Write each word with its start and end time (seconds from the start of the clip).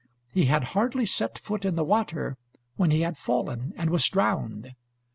He 0.31 0.45
had 0.45 0.63
hardly 0.73 1.05
set 1.05 1.37
foot 1.37 1.63
in 1.63 1.75
the 1.75 1.83
water, 1.83 2.35
when 2.75 2.89
he 2.89 3.01
had 3.01 3.19
fallen 3.19 3.71
and 3.77 3.91
was 3.91 4.09
drowned. 4.09 4.73